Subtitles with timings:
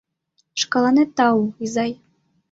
[0.61, 1.91] Шкаланет тау, изай!..